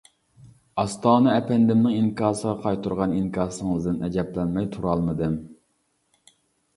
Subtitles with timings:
[0.83, 5.37] ئاستانە ئەپەندىمنىڭ ئىنكاسىغا قايتۇرغان ئىنكاسىڭىزدىن ئەجەبلەنمەي تۇرالمىدىم.